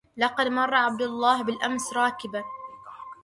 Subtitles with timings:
[0.17, 2.43] لقد مر عبد الله بالأمس راكبا